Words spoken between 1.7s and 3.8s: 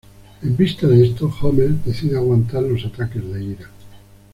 decide aguantar los ataques de ira.